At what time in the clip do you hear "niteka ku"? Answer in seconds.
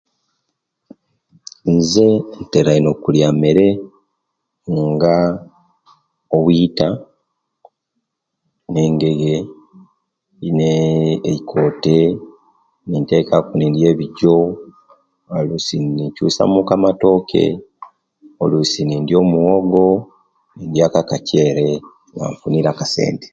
12.89-13.53